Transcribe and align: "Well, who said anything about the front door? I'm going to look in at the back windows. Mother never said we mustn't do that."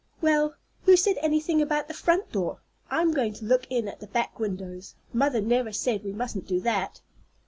"Well, 0.19 0.55
who 0.85 0.95
said 0.97 1.17
anything 1.21 1.61
about 1.61 1.87
the 1.87 1.93
front 1.93 2.31
door? 2.31 2.57
I'm 2.89 3.13
going 3.13 3.33
to 3.33 3.45
look 3.45 3.67
in 3.69 3.87
at 3.87 3.99
the 3.99 4.07
back 4.07 4.39
windows. 4.39 4.95
Mother 5.13 5.41
never 5.41 5.71
said 5.71 6.03
we 6.03 6.11
mustn't 6.11 6.47
do 6.47 6.59
that." 6.61 7.01